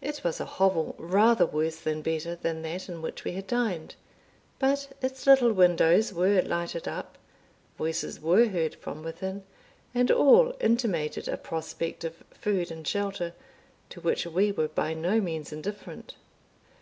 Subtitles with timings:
[0.00, 3.96] It was a hovel rather worse than better than that in which we had dined;
[4.58, 7.18] but its little windows were lighted up,
[7.76, 9.42] voices were heard from within,
[9.94, 13.34] and all intimated a prospect of food and shelter,
[13.90, 16.14] to which we were by no means indifferent.